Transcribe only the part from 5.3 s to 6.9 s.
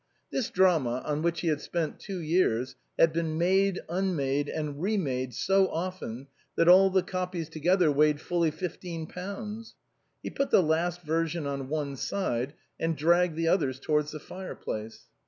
so often that all